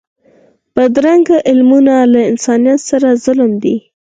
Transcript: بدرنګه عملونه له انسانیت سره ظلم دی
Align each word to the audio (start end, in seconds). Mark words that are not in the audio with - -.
بدرنګه 0.75 1.37
عملونه 1.49 1.95
له 2.13 2.21
انسانیت 2.31 2.79
سره 2.89 3.07
ظلم 3.23 3.51
دی 3.63 3.75